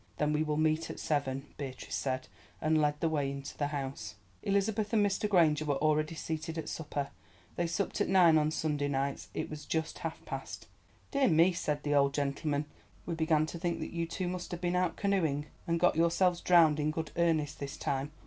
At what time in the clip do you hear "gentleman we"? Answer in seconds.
12.15-13.13